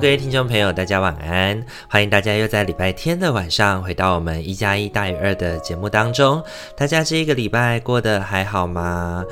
[0.00, 1.60] 各位听众朋友，大家晚安！
[1.88, 6.40] 欢迎大家又在礼拜天的晚上回到我们一加一大于二的节目当中。
[6.76, 9.24] 大家这一个礼拜过得还好吗？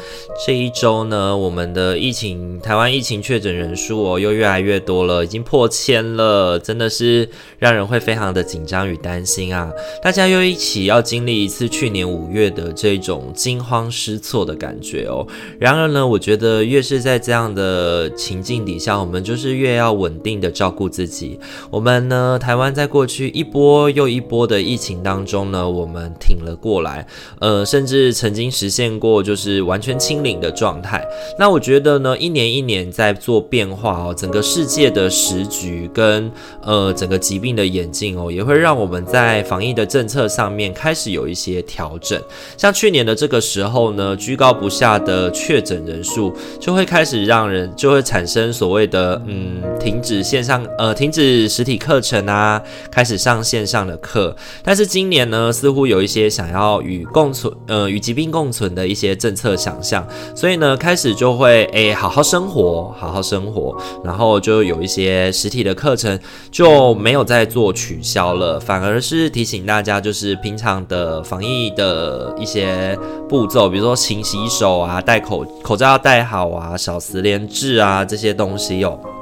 [0.45, 7.29] 这一周呢，我们的疫情，台湾疫情确诊人数哦，又越来越多了，已经破千了，真的是
[7.61, 9.71] 让人会非常的紧张与担心啊！
[10.03, 15.25] 大家又一起要经历一次去年五月的这种惊慌失措的感觉哦。
[15.61, 20.53] 然而呢，我觉得越是在这样的情境底下，我们就是越要稳定的。
[20.57, 21.39] 照顾自己，
[21.71, 27.07] 我们呢，台湾在过去一波又一波的疫情当中呢，我们挺了过来，
[27.41, 31.07] 呃，甚至曾经实现过就是完全清零的状态。
[31.39, 42.19] 那我觉得呢，一年一年在做变化哦，整个世界的时局跟呃整个疾病的演进哦，也会让我们在防疫的政策上面开始有一些调整。
[42.57, 54.35] 像去年的这个时候呢，居高不下的确诊人数就会开始让人就会产生所谓的嗯停止线上呃，停止实体课程啊，开始上线上的课。
[54.63, 66.19] 但是今年呢，似乎有一些想要与共存，呃，与疾病共存的一些政策想象，所以呢，开始就会诶，好好生活，好好生活，然后就有一些实体的课程
[66.53, 72.97] 就没有再做取消了，反而是提醒大家，就是平常的防疫的一些
[73.29, 79.16] 步骤，比如说勤洗手啊，戴口口罩要戴好啊，少实联制啊，这些东西有。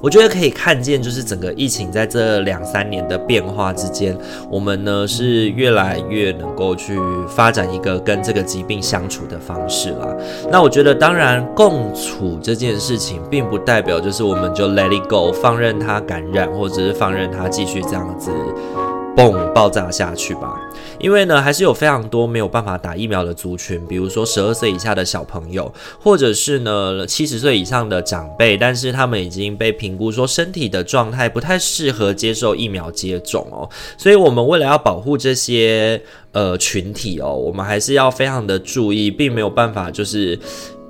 [0.00, 4.16] 我觉得可以看见，就是整个疫情在这两三年的变化之间，
[4.48, 10.08] 我们呢是越来越能够去发展一个跟这个疾病相处的方式啦。
[10.50, 18.30] 那我觉得，当然共处这件事情，并不代表就是我们就 let it go，放任它感染，或者是放任它继续这样子。
[19.16, 20.56] 嘣，爆炸下去吧！
[21.00, 33.68] 因为呢，还是有非常多没有办法打疫苗的族群，比如说十二岁以下的小朋友，或者是呢七十岁以上的长辈，但是他们已经被评估说身体的状态不太适合接受疫苗接种哦。
[33.96, 36.00] 所以，我们为了要保护这些
[36.32, 40.38] 呃群体哦，我们还是要非常的注意，并没有办法就是。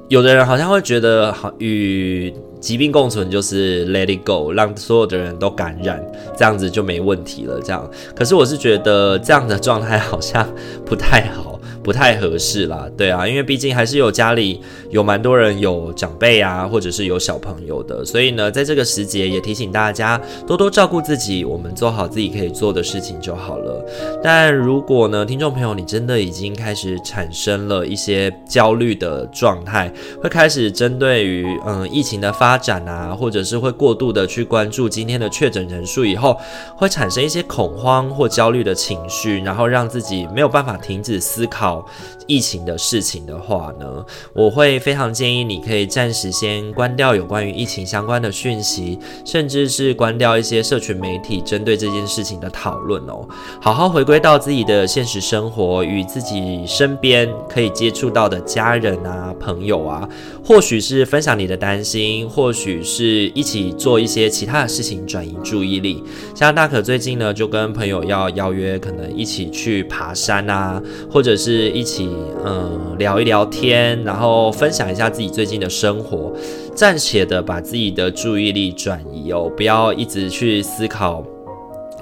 [0.09, 6.05] 有的人好像会觉得，好与疾病共存就是 let it go，让所有的人都感染，
[6.37, 7.61] 这样子就没问题了。
[7.61, 10.49] 这样，可是我是觉得这样的状态好像
[10.85, 11.58] 不太好。
[11.83, 23.85] 不太合适啦，对啊，因为毕竟还是有家里有蛮多人有长辈啊，或者是有小朋友的，所以呢，在这个时节也提醒大家多多照顾自己，我们做好自己可以做的事情就好了。
[24.23, 36.39] 但如果呢，听众朋友你真的已经开始产生了一些焦虑的状态，会开始针对于嗯疫情的发展啊，或者是会过度的去关注今天的确诊人数以后，
[36.77, 41.68] 会产生一些恐慌或焦虑的情绪，然后让自己没有办法停止思考。
[42.27, 53.27] 疫情的事情的话呢，我会非常建议你可以暂时先关掉有关于疫情相关的讯息，甚至是关掉一些社群媒体针对这件事情的讨论哦，
[53.61, 60.09] 好好回归到自己的现实生活，与自己身边可以接触到的家人啊、朋友啊，
[60.45, 66.05] 或许是分享你的担心，或许是一起做一些其他的事情转移注意力。
[66.35, 71.58] 像大可最近呢，就跟朋友要邀约，可能一起去爬山啊，或者是。
[71.59, 72.09] 一起
[72.45, 76.33] 嗯聊一聊天，然后分享一下自己最近的生活，
[76.75, 81.25] 暂且的把自己的注意力转移哦，不要一直去思考。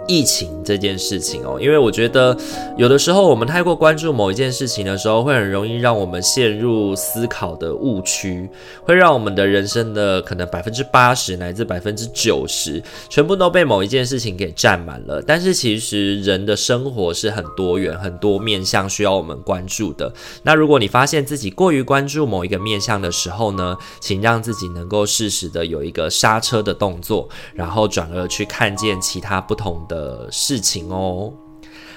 [0.08, 2.36] 疫情这件事情哦，因为我觉得
[2.76, 8.48] 有的时候我们太过关注某一件事情的时候，会很容易让我们陷入思考的误区，
[8.84, 15.20] 会让我们的人生的可能百分之八十乃至百分之九十全部都被某一件事情给占满了。
[15.20, 20.12] 但是其实人的生活是很多元、很多面向需要我们关注的。
[20.44, 29.95] 那如果你发现自己过于关注某一个面向的时候呢，请让自己能够适时的有一个刹车的动作，然后转而去看见其他不同的。
[29.96, 31.32] 的事情哦，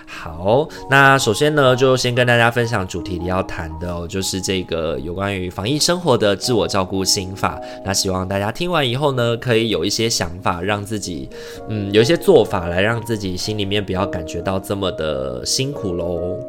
[0.08, 7.60] 好，那首先呢，就先跟大家分享主题里要谈的哦，就是这个有关于防疫生活的自我照顾心法。
[7.86, 11.30] 那希望大家听完以后呢，可以有一些想法，让自己
[11.68, 16.40] 嗯有一些做法来让自己心里面不要感觉到这么的辛苦喽。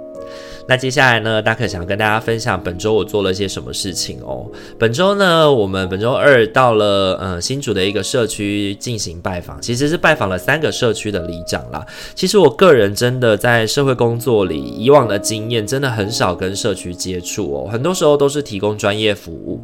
[0.70, 4.46] 那接下来呢，大可想跟大家分享本周我做了些什么事情哦。
[4.78, 11.84] 本周呢，我们本周二到了呃新竹的一个社区进行拜访，其实是拜访了三个社区的里长啦。
[12.14, 19.60] 其实我个人真的在社会工作里，以往的经验真的很少跟社区接触哦，很多时候都是提供专业服务。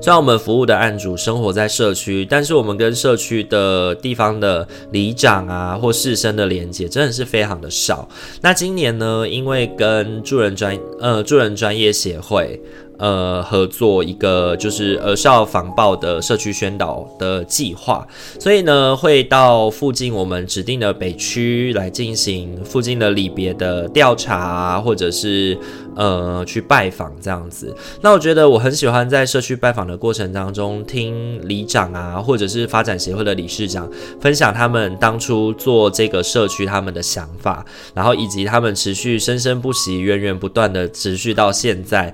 [0.00, 8.08] 虽然我们服务的案主生活在社区，但是我们跟社区的地方的里长啊或士绅的连接真的是非常的少。
[8.40, 12.60] 那今年呢，因为跟助人专呃助人专业协会。
[12.98, 18.06] 呃，合作一个就是儿少防暴的社区宣导的计划，
[18.40, 25.56] 所以呢，会到附近我们指定的北区来进行附近的里别的调查，或者是
[25.94, 27.72] 呃去拜访这样子。
[28.02, 33.88] 那我觉得我很喜欢在社区拜访的过程当中，听里长啊，或者是发展协会的理事长
[34.20, 37.64] 分享他们当初做这个社区他们的想法，
[37.94, 42.12] 然后以及他们持续生生不息、源源不断的持续到现在。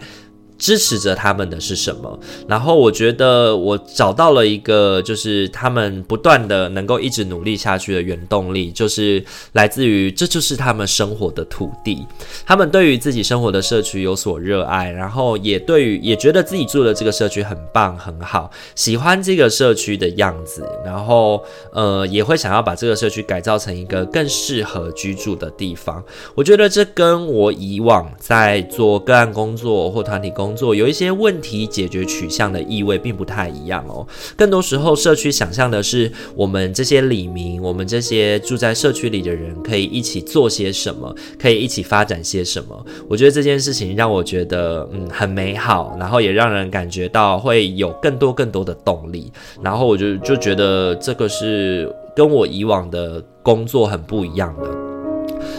[0.59, 2.19] 支持着他们的是什么？
[2.49, 12.07] 然后我觉得我找到了一个，就是他们不断的能够一直努力下去的原动力，就是来自于这就是他们生活的土地。
[12.47, 21.43] 他们对于自己生活的社区有所热爱，然后也对于也觉得自己住的这个社区很棒很好，喜欢这个社区的样子，然后
[21.73, 26.03] 呃也会想要把这个社区改造成一个更适合居住的地方。
[26.35, 34.07] 我觉得这跟我以往在做个案工作或团体工工作有一些问题解决取向的意味并不太一样哦。
[34.37, 42.85] 更多时候，社区想象的是我们这些里民，我们这些住在社区里的人，可以一起做些什么，可以一起发展些什么。
[43.09, 49.33] 我觉得这件事情让我觉得嗯很美好，然后也让人感觉到会有更多更多的动力。
[49.63, 54.84] 然后我就就觉得这个是跟我以往的工作很不一样的。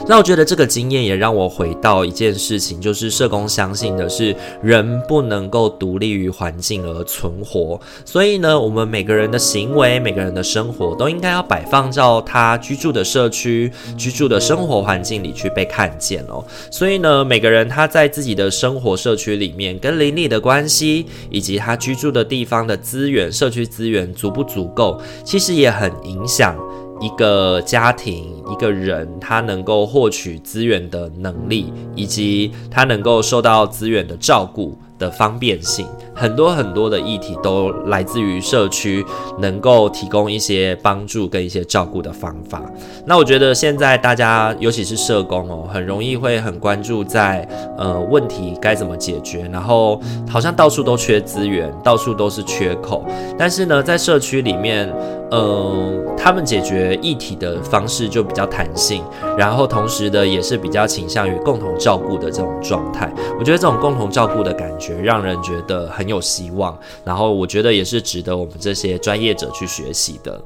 [0.07, 16.45] 那我觉得这个经验也让我回到一件事情，就是社工相信的是人不能够独立于环境而存活，所以呢，我们每个人的行为、每个人的生活都应该要摆放到他居住的社区、居住的生活环境里去被看见哦。
[16.69, 26.55] 所以呢，每个人他在自己的生活社区里面跟邻里的关系，以及他居住的地方的资源、社区资源足不足够，其实也很影响。
[27.01, 39.05] 一个家庭，一个人，他能够获取资源的能力，以及他能够受到资源的照顾的方便性，很多很多的议题都来自于社区
[39.39, 42.61] 能够提供一些帮助跟一些照顾的方法。
[43.05, 47.45] 那我觉得现在大家，尤其是社工哦，很容易会很关注在
[47.77, 53.05] 呃问题该怎么解决，然后好像到处都缺资源，到处都是缺口。
[53.37, 54.89] 但是呢，在社区里面，
[55.31, 59.03] 嗯、他们解决议题的方式就比较弹性，
[59.37, 63.13] 然后同时的也是比较倾向于共同照顾的这种状态。
[63.39, 64.95] 我觉得这种共同照顾的感觉。
[65.05, 70.41] 让人觉得很有希望，然后我觉得也是值得我们这些专业者去学习的。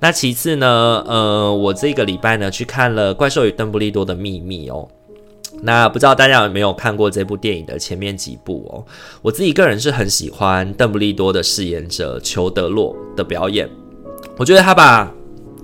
[0.00, 4.88] 那其次呢，呃，我这个礼拜呢去看了《怪兽与邓布利多的秘密》哦。
[5.62, 8.84] 那不知道大家有没有看过这部电影的前面几部哦？
[9.20, 13.68] 我自己个人是很喜欢邓布利多的饰演者裘德洛的表演，
[14.38, 15.10] 我觉得他把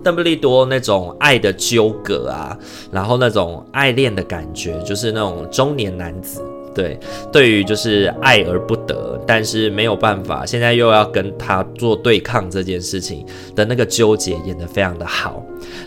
[0.03, 2.59] 邓布利多那种爱的纠葛啊，
[2.91, 6.43] 然后那种爱恋的感觉，就是那种中年男子。
[6.75, 6.99] 对，
[7.33, 13.25] 对于就是爱而不得，但是没有办法，现在又要跟他做对抗这件事情
[13.55, 15.43] 的那个纠结演得非常的好。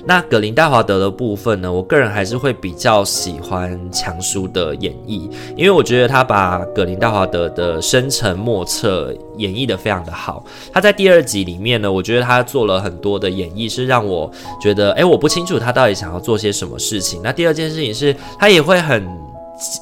[0.05, 10.45] 那葛林戴华德的部分呢，我个人还是会比较喜欢强叔的演绎，因为我觉得他把葛林戴华德的深沉莫测演绎得非常的好。
[10.71, 14.31] 他在第二集里面呢，我觉得他做了很多的演绎，是让我
[14.61, 17.19] 觉得，哎，我不清楚他到底想要做些什么事情。
[17.23, 19.24] 那第二件事情是他也会很。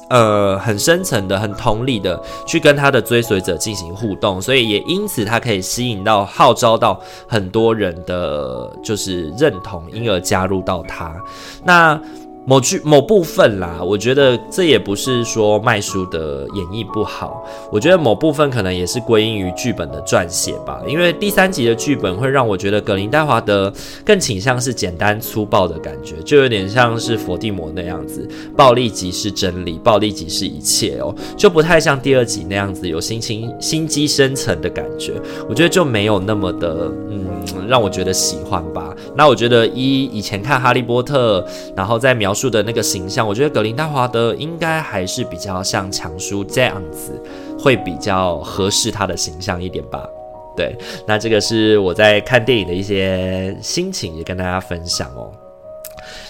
[0.08, 11.14] 呃，很深层的、很同理的去跟他的追随者进行互动，所以也因此他可以吸引到、号召到很多人的就是认同，因而加入到他。
[11.64, 12.00] 那。
[12.46, 20.82] 某句某部分啦，我觉得这也不是说麦叔的演绎不好，我觉得某部分可能也是归因于剧本的撰写吧。
[20.86, 23.72] 因为第三集的剧本会让我觉得格林戴华德
[24.04, 35.14] 更倾向是简单粗暴的感觉，就有点像是佛地魔那样子，暴力即是真理，暴力即是一切哦，就不太像第二集那样子有心情心机深层的感觉。
[35.48, 37.24] 我觉得就没有那么的嗯，
[37.66, 38.94] 让我觉得喜欢吧。
[39.16, 41.42] 那我觉得一以前看哈利波特，
[41.74, 47.22] 然后在描述的那个形象，我觉得格林戴华德应该还是比较像强叔这样子，
[47.58, 50.04] 会比较合适他的形象一点吧。
[50.56, 50.76] 对，
[51.06, 55.30] 那这个是我在看电影的一些心情，也跟大家分享哦。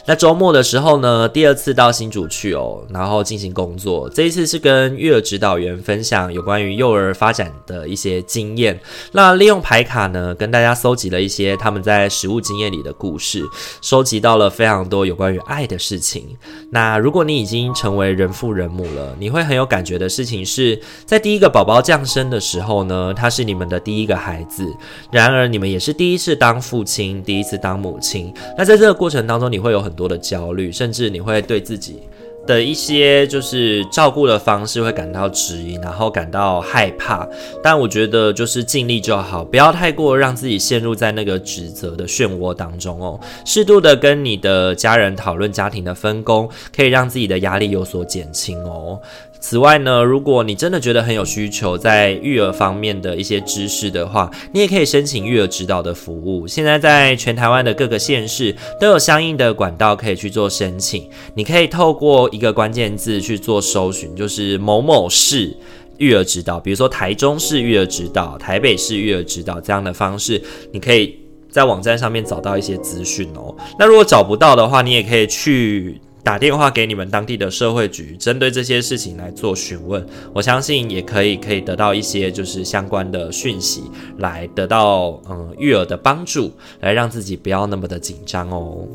[0.06, 4.06] 那周末的时候呢，第二次到新竹去哦，然后进行工作。
[4.11, 8.78] 这一次是跟育儿指导员分享有关于幼儿发展的一些经验。
[9.12, 13.42] 那利用牌卡呢，跟大家搜集了一些他们在实物经验里的故事，
[13.80, 16.37] 收集到了非常多有关于爱的事情。
[16.70, 24.70] 那如果你已经成为人父人母了，你会很有感觉的事情是在第一个宝宝降生的时候呢，他是你们的第一个孩子。
[25.11, 28.30] 然而你们也是第一次当父亲，第一次当母亲。
[28.58, 32.00] 那在这个过程当中，你会有很多的焦虑，甚至你会对自己
[32.46, 37.26] 的一些就是照顾的方式会感到质疑，然后感到害怕。
[37.62, 43.18] 但我觉得就是尽力就好，不要太过让自己陷入在那个指责的漩涡当中哦。
[43.46, 49.00] 适度的跟你的家人讨论家庭的分工，可以让自己的压力有所减轻哦。
[49.46, 56.48] 此外呢，如果你真的觉得很有需求，在育儿方面的一些知识的话，你也可以申请育儿指导的服务。
[56.48, 61.06] 现在在全台湾的各个县市都有相应的管道可以去做申请。
[61.34, 65.54] 你可以透过一个关键字去做搜寻，就是某某市
[65.98, 71.18] 育儿指导，比如说台中市育儿指导、台北市育儿指导这样的方式，你可以
[71.50, 73.54] 在网站上面找到一些资讯哦。
[73.78, 76.00] 那如果找不到的话，你也可以去。
[76.24, 83.82] 打电话给你们当地的社会局，针对这些事情来做询问，我相信也可以可以得到一些就是相关的讯息，
[84.16, 86.50] 来得到嗯育儿的帮助，
[86.80, 88.88] 来让自己不要那么的紧张哦。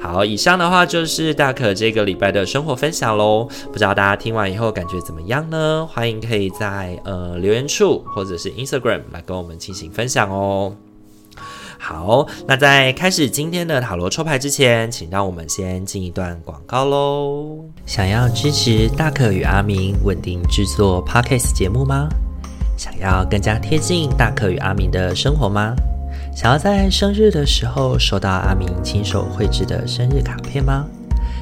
[0.00, 5.86] 好，以上的话就是大可这个礼拜的生活分享喽，不知道大家听完以后感觉怎么样呢？
[5.86, 10.74] 欢迎可以在呃留言处或者是 Instagram 来跟我们进行分享哦。
[11.84, 17.58] 好，那在开始今天的塔罗抽牌之前，请让我们先进一段广告喽。
[17.84, 22.08] 想要支持大可与阿明稳定制作 Podcast 节目吗？
[22.78, 25.74] 想要更加贴近大可与阿明的生活吗？
[26.32, 30.86] 想要在生日的时候收到阿明亲手绘制的生日卡片吗？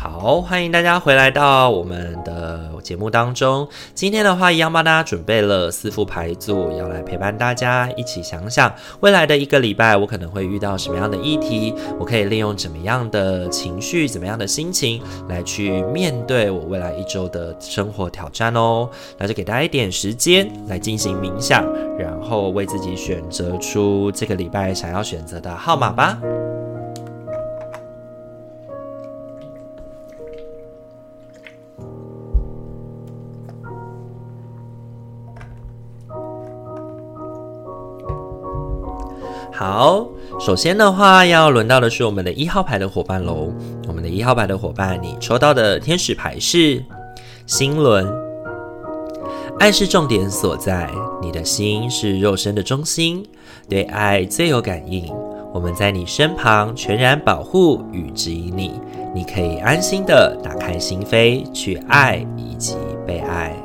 [0.00, 3.68] 好，欢迎大家回来到我们的节目当中。
[3.94, 18.88] 今天的话，一样帮大家准备了四副牌组，要来陪伴大家一起想想未来的一个礼拜，我可能会遇到什么样的议题，我可以利用怎么样的情绪、怎么样的心情来去面对我未来一周的生活挑战哦。
[19.18, 21.66] 那就给大家一点时间来进行冥想，
[21.98, 26.20] 然后为自己选择出这个礼拜想要选择的号码吧。
[39.58, 40.06] 好，
[40.38, 43.52] 首先的话要轮到的是我们的一号牌的伙伴喽。
[43.88, 46.80] 我们的一号牌的伙伴，你抽到的天使牌是
[47.44, 48.06] 心轮。
[49.58, 50.88] 爱是重点所在，
[51.20, 53.26] 你的心是肉身的中心，
[53.68, 55.12] 对爱最有感应。
[55.52, 58.80] 我们在你身旁，全然保护与指引你，
[59.12, 63.56] 你可以安心的打开心扉，去爱以及被爱。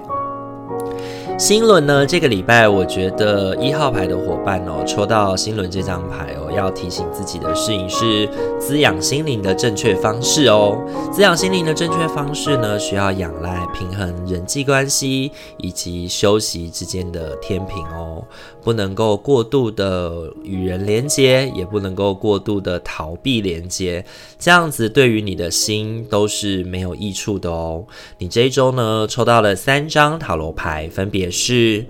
[1.43, 10.81] 心轮呢，这个礼拜我觉得一号牌的伙伴哦，抽到新轮这张牌哦，要提醒自己的事情是滋养心灵的正确方式哦。
[11.11, 18.23] 滋养心灵的正确方式呢，需要仰赖平衡人际关系以及休息之间的天平哦，
[18.61, 24.05] 不能够过度的与人连接，也不能够过度的逃避连接，
[24.39, 27.83] 这样子对于你的心都是没有益处的哦。
[28.19, 31.32] 你这一周呢，抽到了三张塔罗牌，分别。
[31.33, 31.83] 是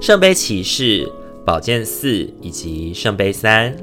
[0.00, 1.10] 圣杯骑士、
[1.44, 3.74] 宝剑四以及圣杯三。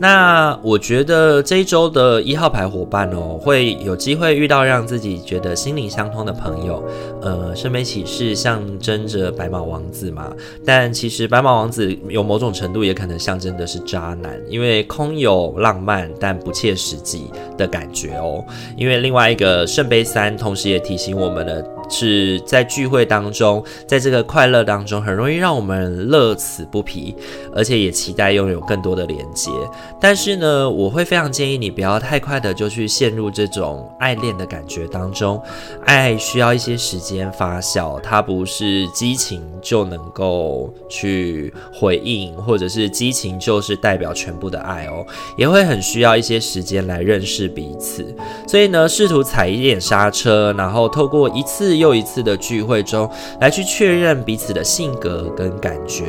[0.00, 6.80] 那我觉得这一周的一号牌伙伴哦，会有机会遇到让自己觉得心灵相通的朋友。
[7.20, 10.32] 呃，圣杯骑士象征着白马王子嘛，
[10.64, 17.24] 但其实白马王子有某种程度也可能象征的是渣男，因为空有浪漫但不切实际
[17.56, 18.44] 的感觉哦。
[18.76, 21.77] 因为另外一个圣杯三，同时也提醒我们了。
[21.88, 27.16] 是在聚会当中，在这个快乐当中，很容易让我们乐此不疲，
[27.54, 29.50] 而且也期待拥有更多的连接。
[29.98, 35.40] 但是呢，我会非常建议你不要太快的就去陷入这种爱恋的感觉当中。
[35.86, 45.06] 爱需要一些时间发酵，它不是激情就能够去回应，或者是激情就是代表全部的爱哦，
[45.38, 48.04] 也会很需要一些时间来认识彼此。
[48.46, 51.77] 所以呢，试图踩一点刹车，然后透过一次。
[51.78, 53.08] 又一次的聚会中
[53.40, 56.04] 来去确认彼此的性格跟感觉。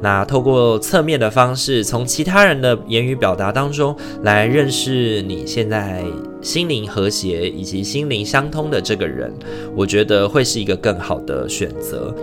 [0.00, 6.04] 那透过侧面的方式，从其他人的言语表达当中来认识你现在
[6.40, 9.32] 心灵和谐以及心灵相通的这个人，
[9.74, 12.14] 我觉得会是一个更好的选择。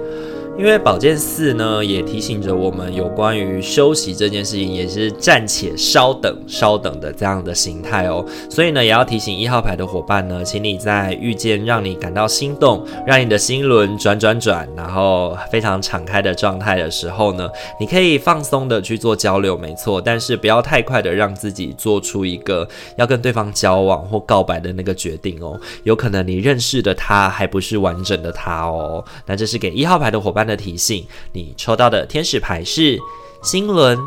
[0.59, 8.25] 因为宝剑四呢，也提醒着我们有关于休息这件事情，也是暂且稍等、稍等的这样的形态哦。
[8.49, 17.49] 所以呢，也要提醒一号牌的伙伴呢，请你在遇见让你感到心动、让你的心轮转转转，然后非常敞开的状态的时候呢，
[17.79, 25.57] 你可以放松的去做交流，没错，但是不要太快的让自己做出一个要跟对方交往或告白的那个决定哦。
[25.83, 29.01] 有可能你认识的他还不是完整的他哦。
[29.25, 32.99] 那这是给一号牌的伙伴的提醒，你抽到的天使牌是
[33.43, 33.97] 星轮。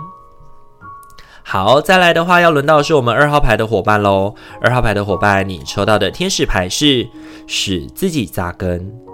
[1.44, 4.34] 好，再来的话，要轮到是我们二号牌的伙伴喽。
[4.60, 7.08] 二号牌的伙伴，你抽到的天使牌是
[7.46, 9.11] 使自己扎根。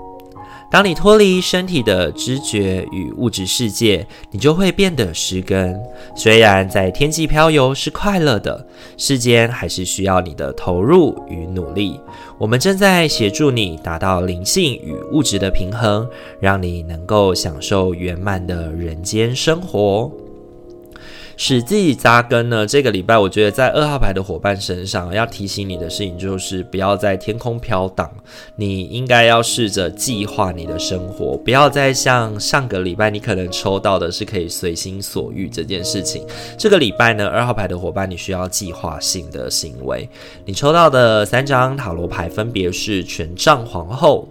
[0.71, 5.75] 当你脱离身体的知觉与物质世界，你就会变得失根。
[6.15, 8.67] 虽然在天际飘游是快乐的，
[8.99, 11.99] 世间还是需要你的投入与努力。
[12.37, 16.07] 我们正在协助你达到灵性与物质的平衡，
[16.39, 20.13] 让你能够享受圆满的人间生活。
[21.41, 22.67] 使自己扎根呢？
[22.67, 28.11] 这个礼拜，我觉得在二号牌的伙伴身上，要提醒你的事情就是不要在天空飘荡。
[28.57, 36.27] 你应该要试着计划你的生活，不要再像上个礼拜你可能抽到的是可以随心所欲这件事情。
[36.59, 40.09] 这个礼拜呢，二号牌的伙伴，你需要计划性的行为。
[40.45, 44.29] 你抽到的三张塔罗牌分别是权杖皇后。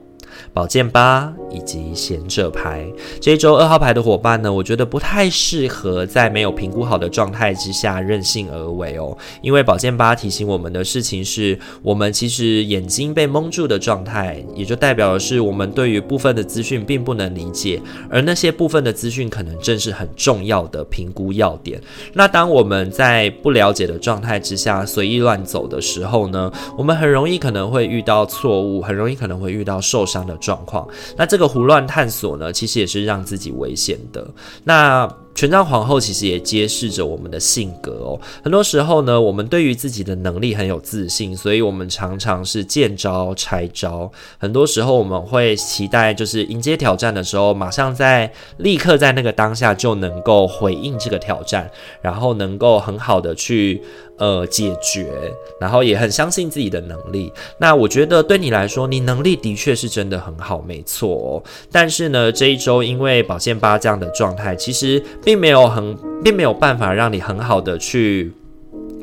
[0.53, 2.87] 宝剑八以及贤者牌，
[3.21, 9.17] 这一周二号牌的伙伴呢，我觉得不太适合在没有评估好的状态之下任性而为哦。
[9.41, 21.81] 因为宝剑八提醒我们的事情是，我们其实眼睛被蒙住的状态，也就代表的是我们对于部分的资讯并不能理解，而那些部分的资讯可能正是很重要的评估要点。
[22.13, 34.27] 那当我们在不了解的状态之下随意乱走的时候呢，我们很容易可能会遇到错误，很容易可能会遇到受伤的状况，那这个胡乱探索呢，其实也是让自己危险的。
[34.65, 38.19] 那权杖皇后其实也揭示着我们的性格哦。
[38.43, 44.11] 很多时候呢，我们对于自己的能力很有自信，所以我们常常是见招拆招。
[44.39, 51.69] 很多时候我们会期待，就是迎接挑战的时候，马上在立刻在那个当下就能够回应这个挑战，
[52.01, 53.83] 然后能够很好的去
[54.17, 57.31] 呃解决，然后也很相信自己的能力。
[57.59, 61.43] 那我觉得对你来说，你能力的确是真的很好，没错哦。
[61.71, 65.03] 但是呢，这一周因为宝剑八这样的状态，其实。
[65.23, 68.31] 并没有很，并没有办法让你很好的去，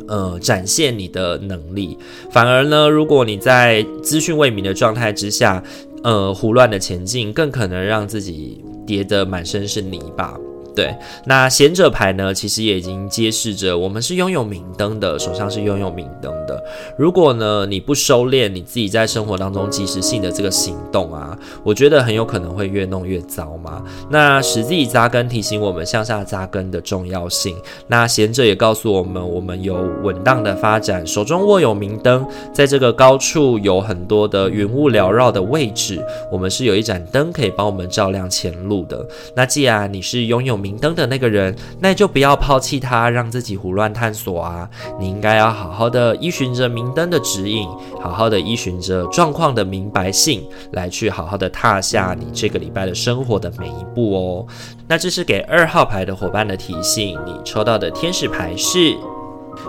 [0.08, 1.98] 呃，展现你的能力。
[2.30, 5.62] 反而呢，如果你在资讯未明的状态之下，
[6.02, 10.38] 呃，胡乱的前进，更可能让自己跌得满身是泥巴。
[10.74, 10.94] 对，
[11.26, 16.60] 那贤者牌呢，其实也已经揭示着我们是拥有明灯的，手上是拥有明灯的。
[16.98, 23.82] 如果呢，你不收敛你自己在生活当中及时性的这个行动啊，我觉得很有可能会越弄越糟嘛。
[24.10, 27.56] 那使自己扎根，提醒我们向下扎根的重要性。
[27.86, 39.06] 那贤者也告诉我们，我们有稳当的发展，手中握有明灯，在这个高处有很多的云雾缭绕的位置，我们是有一盏灯可以帮我们照亮前路的。
[39.36, 44.66] 那既然你是拥有明灯的那个人，那就不要抛弃他，让自己胡乱探索啊！
[44.98, 47.68] 你应该要好好的依循着明灯的指引，
[48.00, 54.46] 好好的依循着状况的明白性，来去好好的踏下你这个礼拜的生活的每一步哦。
[54.88, 58.96] 那这是给二号牌的伙伴的提醒，你抽到的天使牌是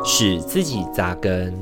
[0.05, 1.53] 使自己扎根。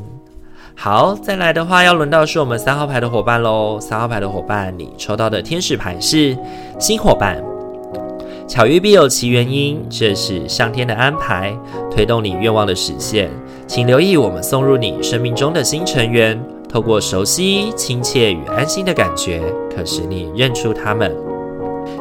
[0.75, 3.79] 好，再来的话要轮到是我们三号牌的伙伴喽。
[3.79, 6.37] 三号牌的伙伴，你抽到的天使牌是
[6.79, 7.52] 新伙伴。
[8.47, 11.57] 巧遇必有其原因，这是上天的安排，
[11.89, 13.31] 推动你愿望的实现。
[13.65, 19.41] 请留意我们送入你生命中的新成员，透过熟悉、亲切与安心的感觉，
[19.73, 21.15] 可使你认出他们。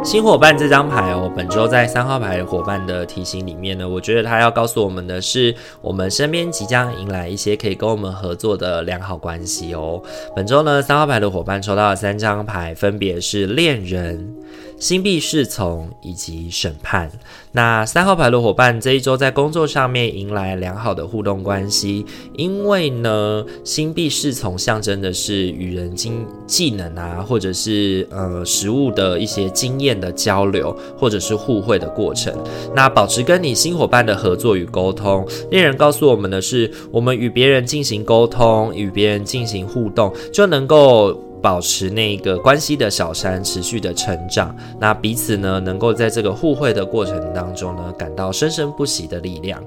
[0.05, 10.03] 新伙伴这张牌哦，本周在三号牌伙伴的提醒里面呢，我觉得他要告诉我们的是，我们身边即将迎来一些可以跟我们合作的良好关系哦。
[10.35, 14.35] 本周呢，三号牌的伙伴抽到了三张牌，分别是恋人、
[14.83, 17.09] 星币侍从以及审判。
[17.53, 22.05] 那三号牌的伙伴这一周在工作上面迎来良好的互动关系，
[22.37, 32.37] 因为呢，星币侍从象征的是与人经技能啊，或者是呃实物的一些经验的交流，或者是互惠的过程。
[32.75, 35.25] 那保持跟你新伙伴的合作与沟通。
[35.53, 41.16] 恋人告诉我们的是，我们与别人进行沟通，与别人进行互动，就能够。
[41.43, 49.63] 保持那个关系的小山持续的成长，那彼此呢能够在这个互惠的过程当中呢感到生生不息的力量。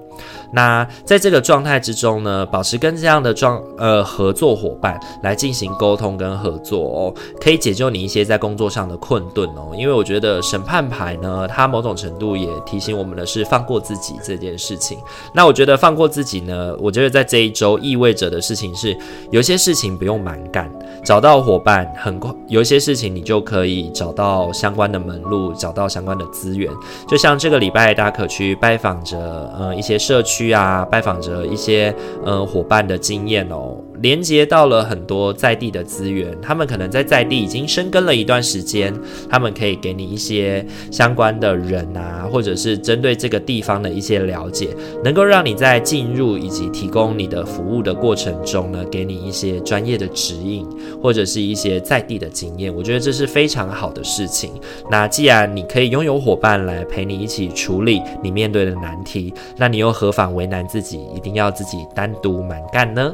[0.53, 9.75] 那在这个状态之中呢，保持跟这样的状呃合作伙伴来进行沟通跟合作哦，可以解救你一些在工作上的困顿哦。
[9.77, 14.97] 因为我觉得审判牌呢，它某种程度也提醒我们的是放过自己这件事情。
[15.33, 18.97] 那我觉得放过自己呢，我觉得在这一周意味着的事情是，
[19.31, 20.71] 有些事情不用蛮干，
[21.03, 26.71] 找到伙办很快，有一些事情你就可以找到相关的门路，找到相关的资源。
[27.07, 33.75] 就像这个礼拜，大家可去拜访着嗯一些社区啊，拜访着一些嗯伙伴的经验哦。
[34.01, 38.93] 连接到了很多在地的资源，他们可能在在地已经生根了一段时间，
[39.29, 44.69] 他们可以给你一些相关的人啊，或者是针对这个地方的一些了解，
[45.03, 50.67] 能够让你在进入以及提供你的服务的过程中呢，给你一些专业的指引，
[51.01, 52.73] 或者是一些在地的经验。
[52.73, 54.51] 我觉得这是非常好的事情。
[54.89, 63.13] 那既然你可以拥有伙伴来陪你一起处理你面对的难题，那你又何妨为难自己，一定要自己单独蛮干呢？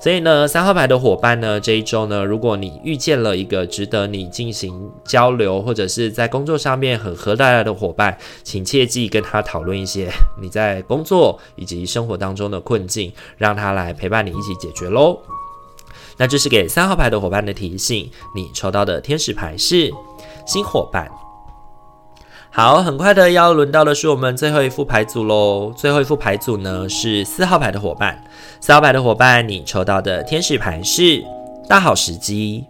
[0.00, 0.30] 所以呢。
[0.40, 10.08] 呃，三号牌的伙伴呢，这一周呢，如果你遇见了一个值得你进行交流，或者是在工作上面很合得来的伙伴，请切记跟他讨论一些
[10.40, 15.18] 你在工作以及生活当中的困境，让他来陪伴你一起解决喽。
[16.16, 18.10] 那这是给三号牌的伙伴的提醒。
[18.34, 19.90] 你抽到的天使牌是
[20.46, 21.19] 新伙伴。
[22.62, 25.72] 好，很快的要轮到的是我们最后一副牌组喽。
[25.74, 28.22] 最后一副牌组呢，是四号牌的伙伴。
[28.60, 31.24] 四号牌的伙伴，你抽到的天使牌是
[31.66, 32.66] 大好时机。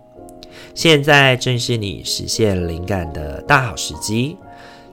[0.76, 4.36] 现在正是你实现灵感的大好时机，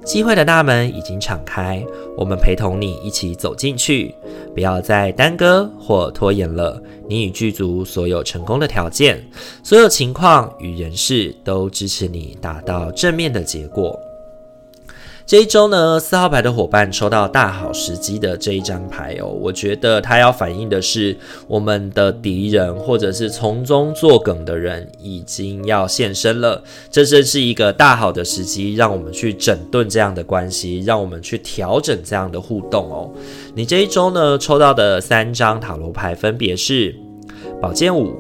[0.04, 1.86] 机会的大门已经敞开，
[2.18, 4.16] 我们陪同你一起走进去。
[4.56, 9.24] 不要再耽搁或拖延了，你已具足所有成功的条件，
[9.62, 13.96] 所有情况与人事都支持你达到正面的结果。
[15.28, 21.14] 这一周呢，四号牌的伙伴抽到大好时机的这一张牌哦，我觉得它要反映的是
[21.50, 33.12] 我们的敌人或者是从中作梗的人已经要现身了，这真是一个大好的时机，让我们去整顿这样的关系，让我们去调整这样的互动哦。
[33.54, 36.96] 你这一周呢，抽到的三张塔罗牌分别是
[37.62, 38.16] 宝剑五、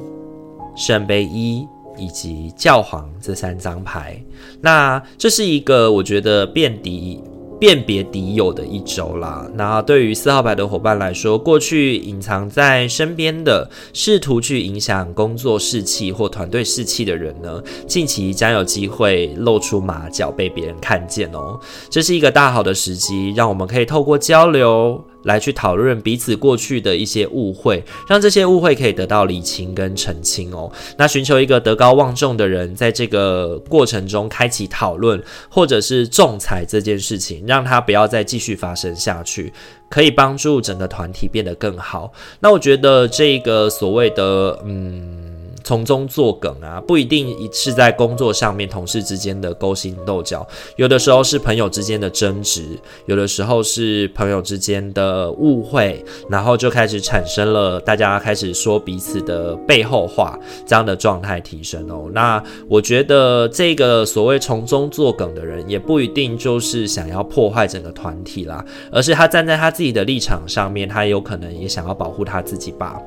[0.75, 1.65] 圣杯一。
[1.97, 4.21] 以及教皇这三张牌，
[4.61, 7.21] 那这是一个我觉得辨敌、
[7.59, 9.49] 辨别敌友的一周啦。
[9.55, 21.59] 那对于四号牌的伙伴来说，过去隐藏在身边的、试图去影响工作士气或团队士气的人呢，近期将有机会露出马脚，被别人看见哦。
[21.89, 25.03] 这是一个大好的时机，让我们可以透过交流。
[25.23, 30.71] 来去讨论彼此过去的一些误会，让这些误会可以得到理清跟澄清哦。
[30.97, 39.51] 那寻求一个德高望重的人，在这个过程中开启讨论，或者是仲裁这件事情，让他不要再继续发生下去，
[39.89, 42.11] 可以帮助整个团体变得更好。
[42.39, 45.26] 那我觉得这个所谓的嗯。
[45.67, 52.63] 从中作梗啊，不一定是在工作上面同事之间的勾心斗角，有的时候是朋友之间的争执，
[53.05, 62.09] 有的时候是朋友之间的误会，然后就开始产生了大家开始说彼此的背后话，这样的状态提升哦。
[62.13, 72.97] 那我觉得这个所谓从中作梗的人，也不一定就是想要破坏整个团体啦，而是他站在他自己的立场上面，他有可能也想要保护他自己吧。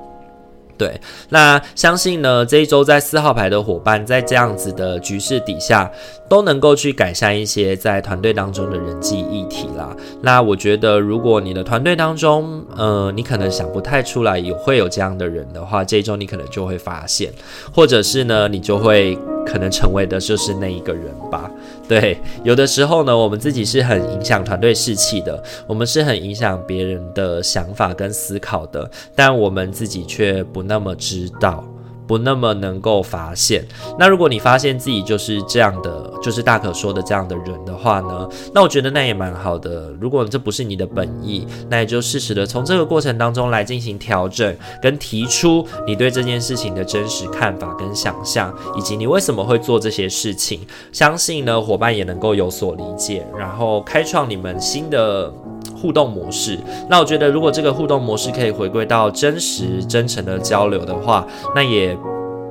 [0.81, 5.91] 对，那相信呢，这一周在四号牌的伙伴，在这样子的局势底下，
[6.27, 9.95] 都能够去改善一些在团队当中的人际议题啦。
[10.23, 17.31] 那我觉得，如果你的团队当中，呃，你可能想不太出来有会有这样的人的话，这一周你可能就会发现，
[17.75, 19.19] 或者是呢，你就会。
[19.47, 21.51] 可能成为的就是那一个人吧。
[21.91, 31.65] 对，有的时候呢，我们自己是很影响团队士气的，我们是很影响别人的想法跟思考的，但我们自己却不那么知道。
[32.11, 33.65] 不那么能够发现。
[33.97, 39.95] 那如果你发现自己就是这样的，就是大可说的这样的人的话呢，那我觉得那也蛮好的。
[40.01, 50.67] 如果这不是你的本意，那也就适时的从这个过程当中来进行调整，跟提出你对这件事情的真实看法跟想象，以及你为什么会做这些事情。
[50.91, 55.33] 相信呢，伙伴也能够有所理解，然后开创你们新的。
[55.81, 61.97] 互动模式，那我觉得如果这个互动模式可以回归到真实、真诚的交流的话，那也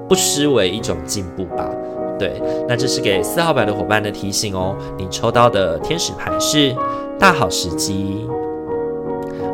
[0.08, 1.70] 不失为一种进步吧。
[2.18, 4.76] 对，那这是给四号牌的伙伴的提醒哦。
[4.98, 6.76] 你抽到的天使牌是
[7.18, 8.28] 大好时机。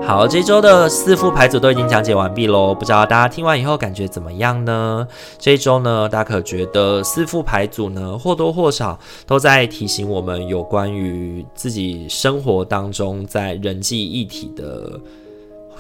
[0.06, 5.08] 好，这周的四副牌组都已经讲解完毕喽，不知道大家听完以后感觉怎么样呢？
[5.40, 15.00] 这一周呢，大家可觉得四副牌组呢，或多或少都在提醒我们有关于自己生活当中在人际议题的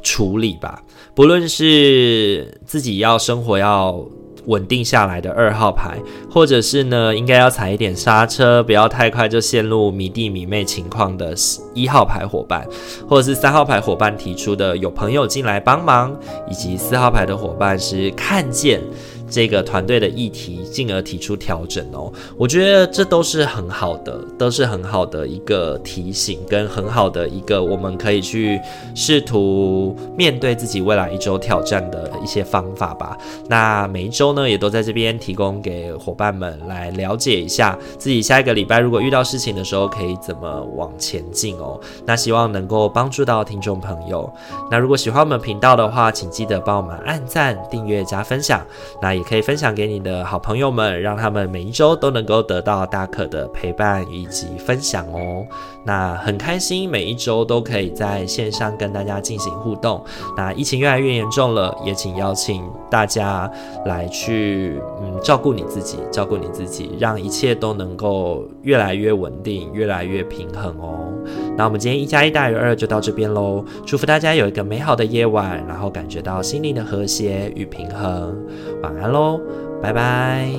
[0.02, 0.82] 处理吧，
[1.14, 4.04] 不论是自己要生活要。
[4.48, 5.98] 稳定下来的二号牌，
[6.30, 11.34] 或者是呢，应该要踩一点刹车，不要太快就陷入迷弟迷妹情况的
[11.74, 12.68] 一号牌伙伴，
[13.08, 16.16] 或者是三号牌伙伴提出的有朋友进来帮忙，
[16.50, 18.82] 以及四号牌的伙伴是看见。
[19.28, 28.60] 这个团队的议题，进而提出调整哦，我觉得这都是很好的，都是很好的一个提醒，跟很好的一个我们可以去
[28.94, 33.18] 试图面对自己未来一周挑战的一些方法吧。
[33.50, 41.80] 那每一周呢，也都在这边提供给伙伴们来了解一下自己下一个礼拜如果遇到事情的时候可以怎么往前进哦。
[42.06, 44.32] 那希望能够帮助到听众朋友。
[44.70, 48.64] 那如果喜欢我们频道的话，请记得帮我们按赞、订阅、加分享。
[49.02, 55.46] 那也可以分享给你的好朋友们，让他们每一周都能够得到大可的陪伴以及分享哦。
[55.86, 60.04] 那很开心，每一周都可以在线上跟大家进行互动。
[60.36, 63.50] 那疫情越来越严重了，也请邀请大家
[63.86, 71.14] 来去嗯照顾你自己，照顾你自己，让一切都能够越来越稳定，越来越平衡哦。
[71.56, 78.36] 那我们今天一加一大于二就到这边喽，祝福大家有一个美好的夜晚，然后感觉到心灵的和谐与平衡。
[78.82, 79.40] 晚安喽，
[79.82, 80.50] 拜拜。